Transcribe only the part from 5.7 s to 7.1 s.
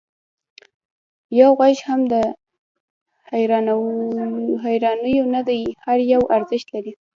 هر یو ارزښت لري.